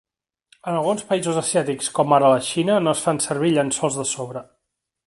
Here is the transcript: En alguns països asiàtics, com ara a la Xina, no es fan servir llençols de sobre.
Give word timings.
En 0.71 0.77
alguns 0.77 1.05
països 1.09 1.37
asiàtics, 1.43 1.91
com 1.99 2.17
ara 2.17 2.29
a 2.31 2.33
la 2.35 2.41
Xina, 2.49 2.81
no 2.87 2.99
es 2.99 3.07
fan 3.07 3.25
servir 3.29 3.57
llençols 3.59 4.01
de 4.03 4.09
sobre. 4.17 4.49